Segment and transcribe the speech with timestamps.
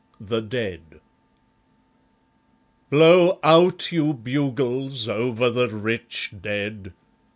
[0.19, 0.99] The Dead
[2.89, 6.93] Blow out, you bugles, over the rich Dead!